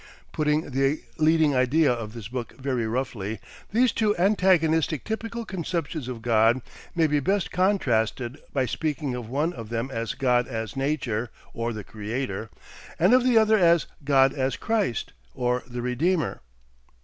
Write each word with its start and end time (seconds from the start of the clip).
Putting 0.31 0.71
the 0.71 0.99
leading 1.19 1.55
idea 1.55 1.93
of 1.93 2.13
this 2.13 2.27
book 2.27 2.57
very 2.59 2.87
roughly, 2.87 3.39
these 3.71 3.91
two 3.91 4.17
antagonistic 4.17 5.03
typical 5.03 5.45
conceptions 5.45 6.07
of 6.07 6.23
God 6.23 6.63
may 6.95 7.05
be 7.05 7.19
best 7.19 7.51
contrasted 7.51 8.39
by 8.51 8.65
speaking 8.65 9.13
of 9.13 9.29
one 9.29 9.53
of 9.53 9.69
them 9.69 9.91
as 9.93 10.15
God 10.15 10.47
as 10.47 10.75
Nature 10.75 11.29
or 11.53 11.71
the 11.71 11.83
Creator, 11.83 12.49
and 12.97 13.13
of 13.13 13.23
the 13.23 13.37
other 13.37 13.59
as 13.59 13.85
God 14.03 14.33
as 14.33 14.57
Christ 14.57 15.13
or 15.35 15.61
the 15.67 15.83
Redeemer. 15.83 16.41